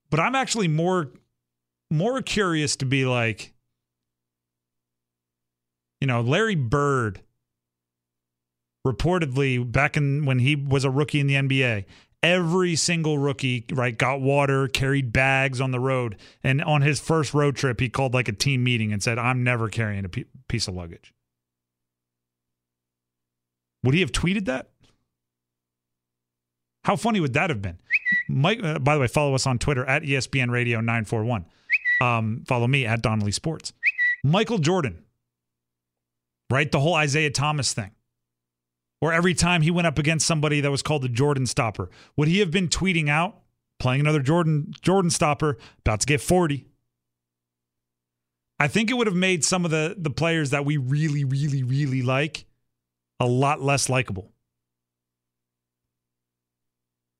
[0.10, 1.12] but I'm actually more
[1.92, 3.54] more curious to be like,
[6.02, 7.22] you know, Larry Bird
[8.86, 11.86] reportedly back in when he was a rookie in the NBA,
[12.24, 17.36] every single rookie right got water, carried bags on the road, and on his first
[17.36, 20.10] road trip, he called like a team meeting and said, "I'm never carrying a
[20.48, 21.14] piece of luggage."
[23.86, 24.69] Would he have tweeted that?
[26.84, 27.78] How funny would that have been?
[28.28, 31.45] Mike, uh, by the way, follow us on Twitter at ESPN Radio 941.
[32.02, 33.74] Um, follow me at Donnelly Sports.
[34.24, 35.04] Michael Jordan,
[36.50, 36.71] right?
[36.71, 37.91] The whole Isiah Thomas thing.
[39.02, 42.28] Or every time he went up against somebody that was called the Jordan stopper, would
[42.28, 43.38] he have been tweeting out,
[43.80, 46.65] playing another Jordan Jordan stopper, about to get 40?
[48.60, 51.62] I think it would have made some of the the players that we really, really,
[51.62, 52.45] really like
[53.19, 54.32] a lot less likable.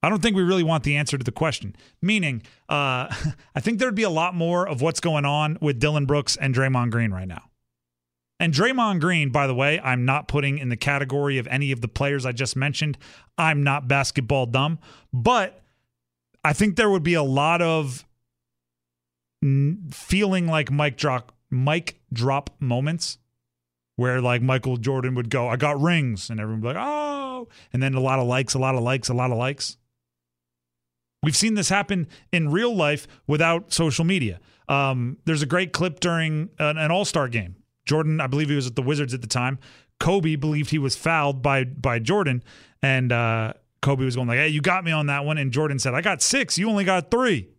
[0.04, 1.76] I don't think we really want the answer to the question.
[2.02, 3.08] Meaning, uh,
[3.56, 6.54] I think there'd be a lot more of what's going on with Dillon Brooks and
[6.54, 7.50] Draymond Green right now.
[8.40, 11.82] And Draymond Green, by the way, I'm not putting in the category of any of
[11.82, 12.98] the players I just mentioned.
[13.38, 14.80] I'm not basketball dumb,
[15.14, 15.62] but
[16.44, 18.06] I think there would be a lot of
[19.92, 23.18] feeling like Mike drop Mike drop moments
[23.96, 27.48] where like Michael Jordan would go, I got rings, and everyone would be like, oh,
[27.72, 29.78] and then a lot of likes, a lot of likes, a lot of likes.
[31.24, 34.40] We've seen this happen in real life without social media.
[34.68, 37.56] Um, there's a great clip during an, an All Star game.
[37.86, 39.60] Jordan, I believe he was at the Wizards at the time.
[40.00, 42.44] Kobe believed he was fouled by by Jordan,
[42.82, 45.80] and uh, Kobe was going like, "Hey, you got me on that one," and Jordan
[45.80, 46.58] said, "I got six.
[46.58, 47.50] You only got three.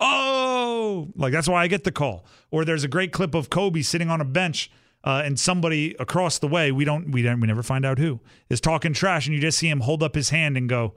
[0.00, 2.26] Oh, like that's why I get the call.
[2.50, 4.70] Or there's a great clip of Kobe sitting on a bench
[5.04, 8.20] uh, and somebody across the way, we don't, we don't, we never find out who
[8.48, 10.94] is talking trash, and you just see him hold up his hand and go,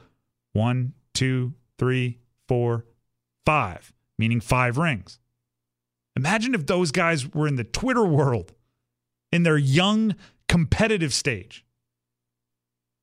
[0.54, 2.86] one, two, three, four,
[3.46, 5.20] five, meaning five rings.
[6.16, 8.54] Imagine if those guys were in the Twitter world
[9.32, 10.16] in their young
[10.48, 11.66] competitive stage.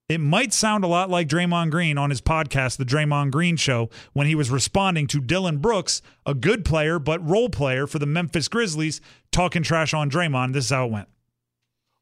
[0.06, 3.88] It might sound a lot like Draymond Green on his podcast, The Draymond Green Show,
[4.12, 8.04] when he was responding to Dillon Brooks, a good player but role player for the
[8.04, 9.00] Memphis Grizzlies,
[9.32, 10.52] talking trash on Draymond.
[10.52, 11.08] This is how it went.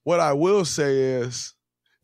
[0.02, 1.54] What I will say is,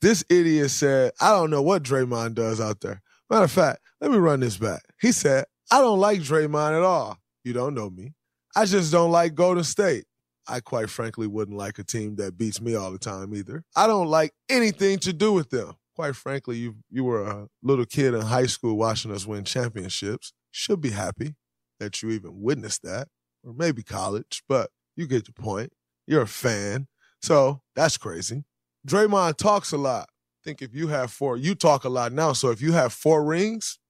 [0.01, 3.03] this idiot said, I don't know what Draymond does out there.
[3.29, 4.83] Matter of fact, let me run this back.
[5.01, 7.19] He said, I don't like Draymond at all.
[7.43, 8.15] You don't know me.
[8.55, 10.05] I just don't like Golden State.
[10.47, 13.65] I quite frankly wouldn't like a team that beats me all the time either.
[13.75, 17.85] I don't like anything to do with them quite frankly, you you were a little
[17.85, 20.33] kid in high school watching us win championships.
[20.53, 21.35] Should be happy
[21.81, 23.09] that you even witnessed that,
[23.43, 25.73] or maybe college, but you get the point.
[26.07, 26.87] You're a fan,
[27.21, 28.45] so that's crazy.
[28.87, 30.09] Draymond talks a lot.
[30.09, 32.33] I think if you have four, you talk a lot now.
[32.33, 33.81] So if you have four rings,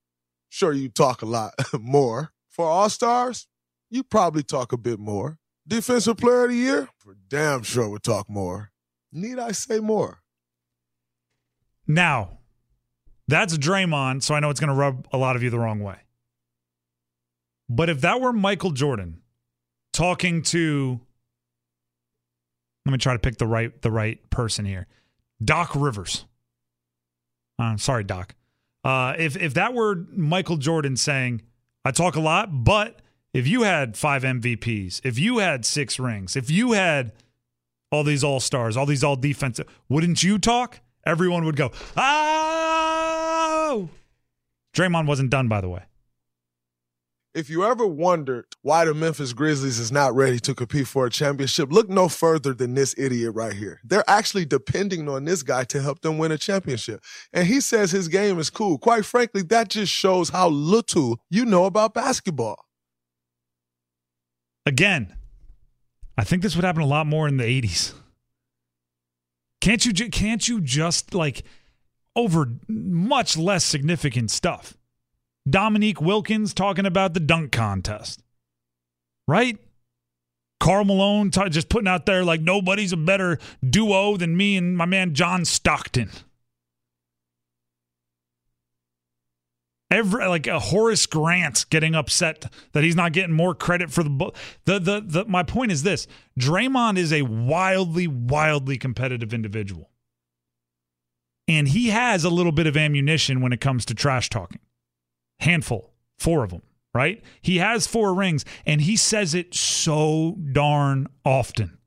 [0.49, 2.33] sure you talk a lot more.
[2.49, 3.47] For All Stars,
[3.91, 5.37] you probably talk a bit more.
[5.67, 8.71] Defensive Player of the Year, for damn sure would talk more.
[9.13, 10.23] Need I say more?
[11.89, 12.39] Now,
[13.27, 15.81] that's Draymond, so I know it's going to rub a lot of you the wrong
[15.81, 15.97] way.
[17.69, 19.23] But if that were Michael Jordan
[19.93, 21.01] talking to
[22.89, 24.87] let me try to pick the right the right person here.
[25.45, 26.25] Doc Rivers.
[27.59, 28.35] Uh, sorry, Doc.
[28.83, 31.43] Uh, if if that were Michael Jordan saying,
[31.85, 33.03] "I talk a lot, but
[33.35, 37.13] if you had five MVPs, if you had six rings, if you had
[37.93, 43.89] all these all stars, all these all defensive, wouldn't you talk?" Everyone would go, oh!
[44.75, 45.83] Draymond wasn't done, by the way.
[47.35, 51.11] If you ever wondered why the Memphis Grizzlies is not ready to compete for a
[51.11, 53.81] championship, look no further than this idiot right here.
[53.85, 57.01] They're actually depending on this guy to help them win a championship.
[57.33, 58.79] And he says his game is cool.
[58.79, 62.65] Quite frankly, that just shows how little you know about basketball.
[64.67, 65.15] Again,
[66.17, 67.95] I think this would happen a lot more in the 80s.
[69.61, 71.43] Can't you can't you just like
[72.15, 74.77] over much less significant stuff?
[75.49, 78.23] Dominique Wilkins talking about the dunk contest.
[79.27, 79.59] Right?
[80.61, 84.77] Karl Malone t- just putting out there like nobody's a better duo than me and
[84.77, 86.11] my man John Stockton.
[89.91, 94.33] Every like a Horace Grant getting upset that he's not getting more credit for the
[94.67, 96.07] the the, the my point is this:
[96.39, 99.91] Draymond is a wildly wildly competitive individual.
[101.49, 104.61] And he has a little bit of ammunition when it comes to trash talking.
[105.41, 106.61] Handful, four of them,
[106.93, 107.25] right?
[107.41, 111.79] He has four rings and he says it so darn often.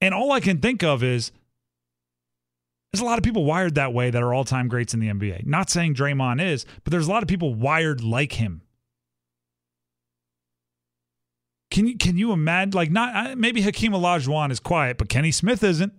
[0.00, 1.32] And all I can think of is
[2.92, 5.08] there's a lot of people wired that way that are all time greats in the
[5.08, 5.46] NBA.
[5.46, 8.62] Not saying Draymond is, but there's a lot of people wired like him.
[11.70, 15.62] Can you can you imagine like not maybe Hakeem Olajuwon is quiet, but Kenny Smith
[15.62, 15.92] isn't,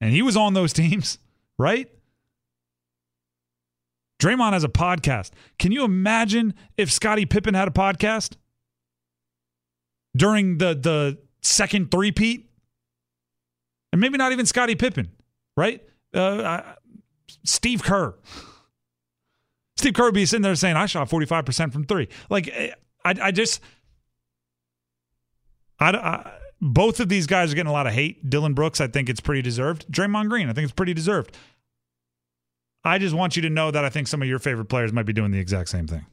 [0.00, 1.18] and he was on those teams,
[1.58, 1.90] right?
[4.18, 5.30] Draymond has a podcast.
[5.58, 8.36] Can you imagine if Scottie Pippen had a podcast
[10.16, 12.48] during the the second three-peat?
[13.92, 15.10] And maybe not even Scottie Pippen
[15.56, 15.82] right?
[16.14, 16.62] Uh,
[17.44, 18.14] Steve Kerr.
[19.76, 22.08] Steve Kerr be sitting there saying, I shot 45% from three.
[22.30, 22.72] Like, eh,
[23.04, 23.60] I, I just,
[25.78, 28.28] I, I, both of these guys are getting a lot of hate.
[28.30, 29.90] Dillon Brooks, I think it's pretty deserved.
[29.90, 31.36] Draymond Green, I think it's pretty deserved.
[32.84, 35.06] I just want you to know that I think some of your favorite players might
[35.06, 36.06] be doing the exact same thing.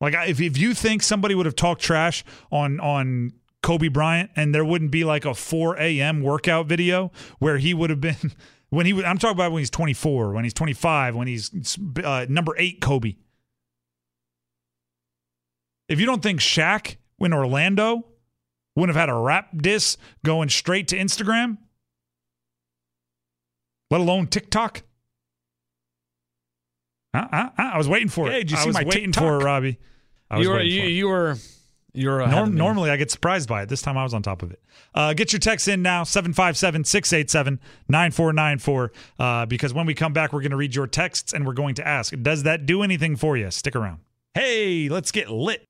[0.00, 4.54] Like if if you think somebody would have talked trash on on Kobe Bryant, and
[4.54, 6.20] there wouldn't be like a 4 a.m.
[6.22, 8.32] workout video where he would have been
[8.70, 8.92] when he.
[9.04, 11.50] I'm talking about when he's 24, when he's 25, when he's
[12.02, 13.14] uh, number eight Kobe.
[15.88, 18.06] If you don't think Shaq in Orlando
[18.74, 21.58] wouldn't have had a rap diss going straight to Instagram,
[23.90, 24.82] let alone TikTok.
[27.14, 28.32] Uh, uh, uh, I was waiting for it.
[28.32, 29.22] Hey, did you I see was my waiting TikTok?
[29.22, 29.78] for it, Robbie.
[30.30, 30.90] I was You were you, for it.
[30.90, 31.36] you were
[31.94, 32.58] you're uh, ahead Norm- of me.
[32.58, 33.68] normally, I get surprised by it.
[33.68, 34.60] This time I was on top of it.
[34.94, 38.92] Uh, get your texts in now 757 687 9494.
[39.18, 41.74] uh, Because when we come back, we're going to read your texts and we're going
[41.76, 43.50] to ask, does that do anything for you?
[43.50, 44.00] Stick around.
[44.34, 45.64] Hey, let's get lit.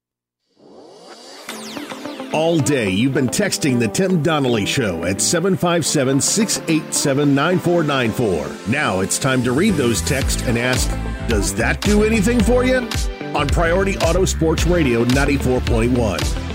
[2.33, 8.73] All day, you've been texting the Tim Donnelly Show at 757 687 9494.
[8.73, 10.89] Now it's time to read those texts and ask,
[11.29, 12.89] does that do anything for you?
[13.35, 16.53] On Priority Auto Sports Radio 94.1.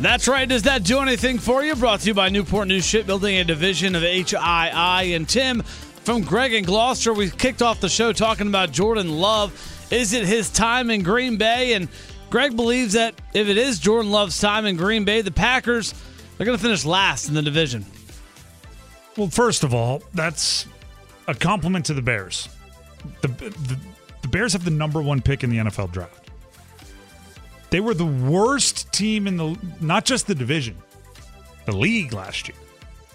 [0.00, 0.46] That's right.
[0.46, 1.74] Does that do anything for you?
[1.74, 5.16] Brought to you by Newport News Shipbuilding, a division of HII.
[5.16, 9.52] And Tim from Greg and Gloucester, we kicked off the show talking about Jordan Love.
[9.90, 11.72] Is it his time in Green Bay?
[11.72, 11.88] And
[12.28, 15.94] Greg believes that if it is Jordan Love's time in Green Bay, the Packers
[16.36, 17.86] they're going to finish last in the division.
[19.16, 20.66] Well, first of all, that's
[21.26, 22.48] a compliment to the Bears.
[23.22, 23.78] The, the,
[24.26, 26.30] the Bears have the number one pick in the NFL draft.
[27.70, 30.76] They were the worst team in the not just the division,
[31.64, 32.56] the league last year.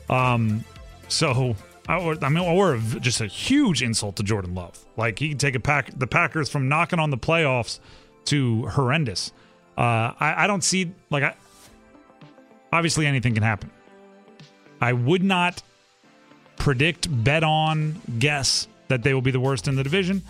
[0.10, 0.64] Um,
[1.10, 1.58] so
[1.90, 4.86] I, I mean, or just a huge insult to Jordan Love.
[4.96, 7.80] Like he can take a pack the Packers from knocking on the playoffs
[8.26, 9.34] to horrendous.
[9.78, 11.36] Uh, I, I don't see like I.
[12.72, 13.70] Obviously, anything can happen.
[14.80, 15.62] I would not
[16.56, 20.22] predict, bet on, guess that they will be the worst in the division.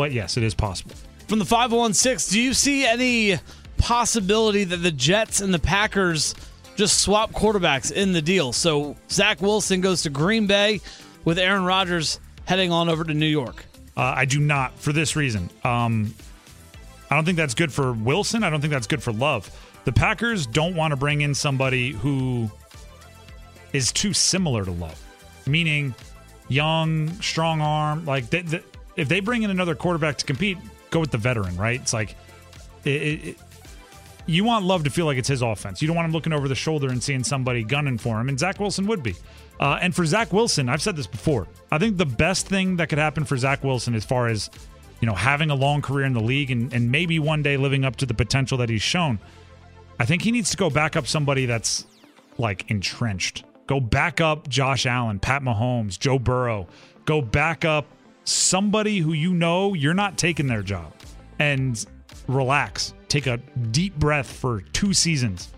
[0.00, 0.94] But yes, it is possible.
[1.28, 3.38] From the 516, do you see any
[3.76, 6.34] possibility that the Jets and the Packers
[6.74, 8.54] just swap quarterbacks in the deal?
[8.54, 10.80] So Zach Wilson goes to Green Bay
[11.26, 13.62] with Aaron Rodgers heading on over to New York.
[13.94, 15.50] Uh, I do not for this reason.
[15.64, 16.14] Um,
[17.10, 18.42] I don't think that's good for Wilson.
[18.42, 19.50] I don't think that's good for Love.
[19.84, 22.50] The Packers don't want to bring in somebody who
[23.74, 24.98] is too similar to Love,
[25.46, 25.94] meaning
[26.48, 28.06] young, strong arm.
[28.06, 28.62] Like they, they,
[28.96, 30.58] if they bring in another quarterback to compete,
[30.90, 31.80] go with the veteran, right?
[31.80, 32.16] It's like
[32.84, 33.36] it, it,
[34.26, 35.82] you want Love to feel like it's his offense.
[35.82, 38.38] You don't want him looking over the shoulder and seeing somebody gunning for him, and
[38.38, 39.14] Zach Wilson would be.
[39.58, 41.46] Uh, and for Zach Wilson, I've said this before.
[41.70, 44.50] I think the best thing that could happen for Zach Wilson, as far as
[45.00, 47.84] you know, having a long career in the league and, and maybe one day living
[47.84, 49.18] up to the potential that he's shown,
[49.98, 51.86] I think he needs to go back up somebody that's
[52.38, 53.44] like entrenched.
[53.66, 56.66] Go back up Josh Allen, Pat Mahomes, Joe Burrow.
[57.04, 57.86] Go back up
[58.30, 60.92] somebody who you know you're not taking their job
[61.38, 61.84] and
[62.28, 62.94] relax.
[63.08, 63.38] Take a
[63.70, 65.48] deep breath for two seasons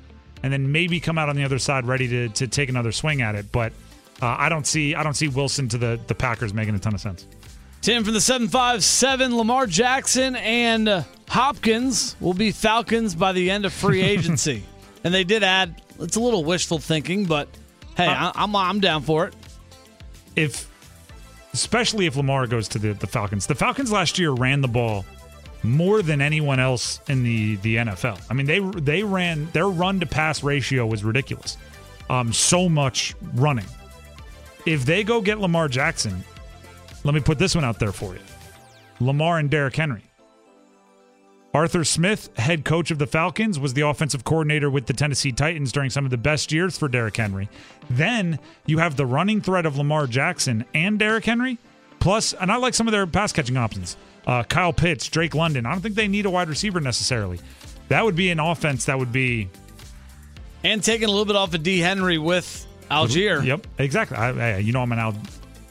[0.42, 3.22] and then maybe come out on the other side ready to, to take another swing
[3.22, 3.52] at it.
[3.52, 3.72] But
[4.20, 6.94] uh, I don't see I don't see Wilson to the, the Packers making a ton
[6.94, 7.26] of sense.
[7.82, 13.66] Tim from the 757, Lamar Jackson and uh, Hopkins will be Falcons by the end
[13.66, 14.62] of free agency.
[15.02, 17.48] and they did add, it's a little wishful thinking, but
[17.96, 19.34] hey, uh, I'm, I'm down for it.
[20.36, 20.70] If,
[21.52, 25.04] especially if Lamar goes to the, the Falcons, the Falcons last year ran the ball
[25.62, 28.20] more than anyone else in the, the NFL.
[28.28, 31.56] I mean, they they ran, their run to pass ratio was ridiculous.
[32.10, 33.66] Um, so much running.
[34.66, 36.24] If they go get Lamar Jackson,
[37.04, 38.20] let me put this one out there for you
[39.00, 40.02] Lamar and Derrick Henry.
[41.54, 45.70] Arthur Smith, head coach of the Falcons, was the offensive coordinator with the Tennessee Titans
[45.70, 47.48] during some of the best years for Derrick Henry.
[47.90, 51.58] Then you have the running threat of Lamar Jackson and Derrick Henry,
[52.00, 53.98] plus, and I like some of their pass catching options.
[54.26, 55.66] Uh, Kyle Pitts, Drake London.
[55.66, 57.38] I don't think they need a wide receiver necessarily.
[57.88, 59.50] That would be an offense that would be.
[60.64, 61.80] And taking a little bit off of D.
[61.80, 63.44] Henry with Allgeier.
[63.44, 64.16] Yep, exactly.
[64.16, 65.14] I, I, you know, I'm an Al.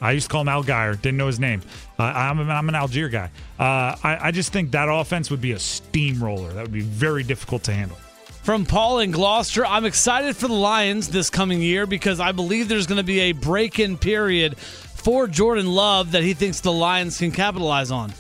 [0.02, 0.96] I used to call him Al Geyer.
[0.96, 1.62] Didn't know his name.
[2.02, 3.30] Uh, I'm, I'm an Allgeier guy.
[3.60, 6.52] Uh, I, I just think that offense would be a steamroller.
[6.54, 7.98] That would be very difficult to handle.
[8.42, 12.68] From Paul and Gloucester, I'm excited for the Lions this coming year because I believe
[12.70, 16.72] there's going to be a break in period for Jordan Love that he thinks the
[16.72, 18.12] Lions can capitalize on.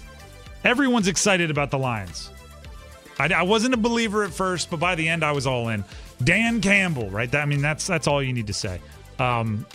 [0.64, 2.30] Everyone's excited about the Lions.
[3.18, 5.84] I, I, wasn't a believer at first, but by the end, I was all in.
[6.24, 7.32] Dan Campbell, right?
[7.32, 8.80] That, I mean, that's that's all you need to say.
[9.18, 9.66] Um,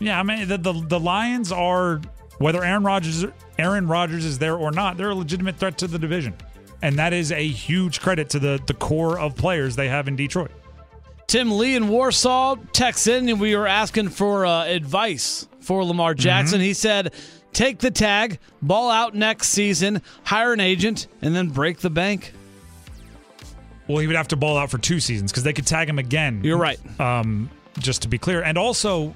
[0.00, 2.00] yeah, I mean, the, the the Lions are
[2.38, 3.24] whether Aaron Rodgers
[3.58, 6.34] Aaron Rodgers is there or not, they're a legitimate threat to the division,
[6.82, 10.16] and that is a huge credit to the the core of players they have in
[10.16, 10.50] Detroit.
[11.26, 16.14] Tim Lee in Warsaw texts in, and we were asking for uh, advice for Lamar
[16.14, 16.58] Jackson.
[16.58, 16.64] Mm-hmm.
[16.64, 17.12] He said
[17.52, 22.32] take the tag, ball out next season, hire an agent, and then break the bank?
[23.88, 25.98] Well, he would have to ball out for two seasons because they could tag him
[25.98, 26.42] again.
[26.44, 26.78] You're right.
[27.00, 29.14] Um, just to be clear, and also,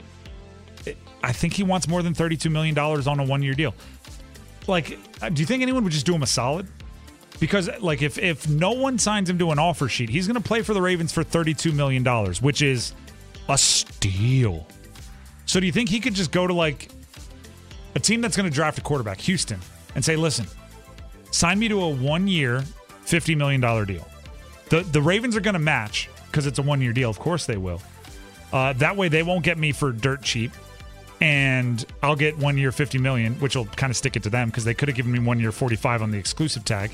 [1.22, 3.74] I think he wants more than thirty-two million dollars on a one-year deal.
[4.66, 6.66] Like, uh, do you think anyone would just do him a solid?
[7.40, 10.46] Because, like, if if no one signs him to an offer sheet, he's going to
[10.46, 12.94] play for the Ravens for thirty-two million dollars, which is
[13.48, 14.66] a steal.
[15.46, 16.90] So, do you think he could just go to like
[17.94, 19.60] a team that's going to draft a quarterback, Houston,
[19.94, 20.46] and say, listen,
[21.30, 22.62] sign me to a one year,
[23.04, 24.08] $50 million deal.
[24.70, 27.10] The, the Ravens are going to match because it's a one year deal.
[27.10, 27.82] Of course they will.
[28.52, 30.52] Uh, that way they won't get me for dirt cheap.
[31.22, 34.48] And I'll get one year, 50 million, which will kind of stick it to them
[34.48, 36.90] because they could have given me one year, 45 on the exclusive tag.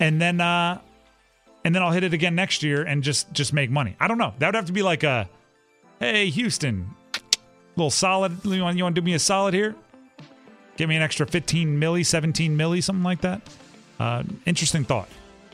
[0.00, 0.80] And then, uh,
[1.64, 3.94] and then I'll hit it again next year and just just make money.
[4.00, 4.34] I don't know.
[4.40, 5.28] That would have to be like a,
[6.00, 6.90] hey Houston,
[7.76, 8.44] little solid.
[8.44, 9.76] You want you want to do me a solid here?
[10.76, 13.40] Give me an extra 15 milli, 17 milli, something like that.
[14.00, 15.08] Uh, interesting thought.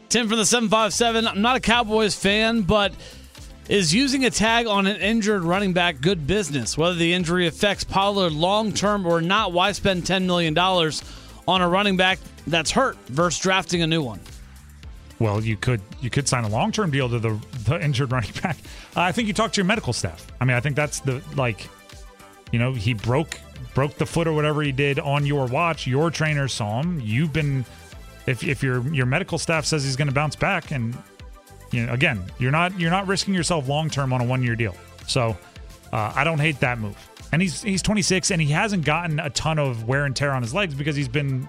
[0.08, 1.26] Tim from the 757.
[1.26, 2.94] I'm not a Cowboys fan, but
[3.68, 6.78] Is using a tag on an injured running back good business?
[6.78, 11.68] Whether the injury affects Pollard long term or not, why spend $10 million on a
[11.68, 14.20] running back that's hurt versus drafting a new one?
[15.18, 18.32] Well, you could you could sign a long term deal to the, the injured running
[18.42, 18.56] back.
[18.94, 20.26] Uh, I think you talk to your medical staff.
[20.40, 21.68] I mean, I think that's the like,
[22.52, 23.40] you know, he broke
[23.74, 25.86] broke the foot or whatever he did on your watch.
[25.86, 27.00] Your trainer saw him.
[27.00, 27.64] You've been,
[28.26, 30.96] if if your your medical staff says he's going to bounce back, and
[31.70, 34.56] you know, again, you're not you're not risking yourself long term on a one year
[34.56, 34.74] deal.
[35.06, 35.36] So
[35.92, 36.96] uh, I don't hate that move.
[37.32, 40.42] And he's he's 26 and he hasn't gotten a ton of wear and tear on
[40.42, 41.48] his legs because he's been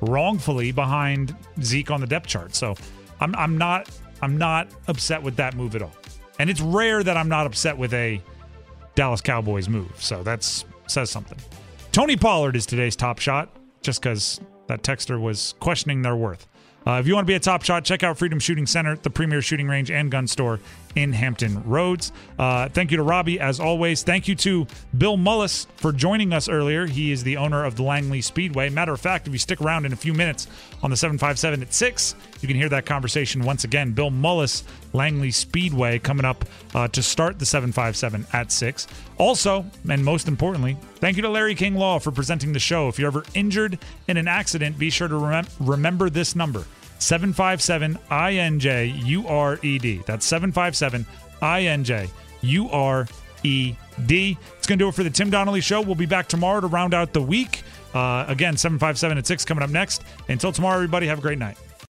[0.00, 2.54] wrongfully behind Zeke on the depth chart.
[2.54, 2.74] So
[3.20, 3.88] I'm I'm not
[4.20, 5.92] I'm not upset with that move at all.
[6.38, 8.20] And it's rare that I'm not upset with a
[8.94, 9.92] Dallas Cowboys move.
[10.02, 11.38] So that's says something.
[11.92, 16.46] Tony Pollard is today's top shot, just because that texter was questioning their worth.
[16.86, 19.10] Uh, if you want to be a top shot, check out Freedom Shooting Center, the
[19.10, 20.58] premier shooting range and gun store
[20.94, 22.12] in Hampton Roads.
[22.38, 24.02] Uh, thank you to Robbie, as always.
[24.02, 24.66] Thank you to
[24.96, 26.86] Bill Mullis for joining us earlier.
[26.86, 28.68] He is the owner of the Langley Speedway.
[28.68, 30.46] Matter of fact, if you stick around in a few minutes
[30.82, 33.92] on the 757 at 6, you can hear that conversation once again.
[33.92, 34.62] Bill Mullis,
[34.92, 38.86] Langley Speedway, coming up uh, to start the 757 at 6.
[39.18, 42.88] Also, and most importantly, thank you to Larry King Law for presenting the show.
[42.88, 43.78] If you're ever injured
[44.08, 46.64] in an accident, be sure to remem- remember this number
[47.02, 49.06] 757 INJ
[50.06, 51.06] That's 757
[51.40, 52.08] I N J
[52.42, 53.06] U R
[53.42, 53.74] E
[54.06, 54.38] D.
[54.56, 55.80] It's going to do it for the Tim Donnelly Show.
[55.80, 57.62] We'll be back tomorrow to round out the week.
[57.92, 60.02] Uh, again, 757 at 6 coming up next.
[60.28, 61.58] Until tomorrow, everybody, have a great night.